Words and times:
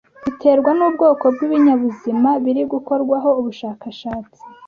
biterwa 0.25 0.71
n'ubwoko 0.77 1.23
bw'ibinyabuzima 1.33 2.29
biri 2.43 2.61
gukorwaho 2.73 3.29
ubushakashatsi 3.39 4.39